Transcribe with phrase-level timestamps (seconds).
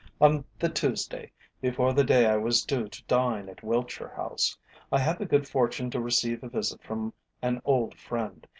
[0.19, 1.31] On the Tuesday
[1.61, 4.57] before the day I was due to dine at Wiltshire House,
[4.91, 8.47] I had the good fortune to receive a visit from an old friend.